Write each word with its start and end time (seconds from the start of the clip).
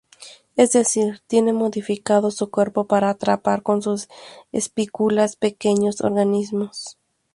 Es 0.55 0.71
decir, 0.71 1.21
tienen 1.27 1.55
modificado 1.55 2.31
su 2.31 2.49
cuerpo 2.49 2.87
para 2.87 3.11
atrapar 3.11 3.61
con 3.61 3.83
sus 3.83 4.09
espículas 4.51 5.35
pequeños 5.35 6.01
organismos. 6.01 6.97